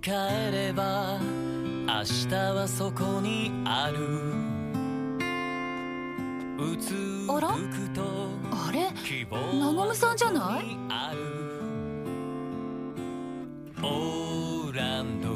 [0.00, 3.96] 返れば明日はそこにある。
[6.58, 6.94] うつ
[7.30, 8.02] あらむくと
[8.50, 8.92] あれ？
[9.04, 10.62] 希望なごむさんじゃない？
[10.62, 11.18] そこにある
[13.82, 15.28] オーランド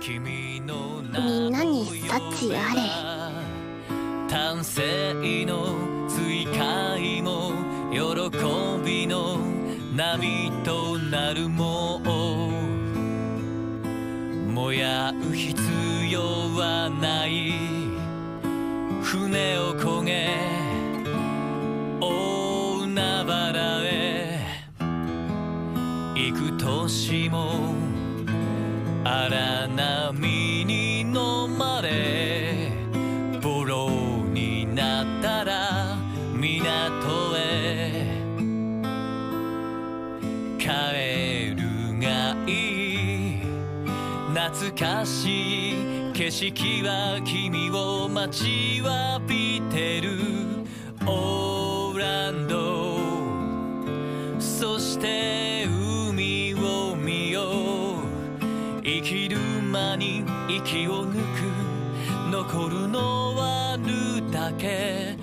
[0.00, 2.82] 君のみんなに幸あれ
[9.96, 12.00] 波となるも
[14.52, 15.56] 燃やう必
[16.10, 17.52] 要はない。
[19.02, 20.30] 船を焦げ
[22.00, 24.40] 大海原へ。
[26.16, 27.72] 幾年も
[29.04, 30.63] 荒波
[40.64, 43.38] 帰るがいい。
[44.34, 45.74] 懐かしい
[46.14, 50.12] 景色は君を待ちわびてる。
[51.06, 52.96] オーランド。
[54.40, 58.82] そして海を見よう。
[58.82, 59.36] 生きる
[59.70, 61.18] 間に息を抜く。
[62.32, 65.18] 残るのはルだけ。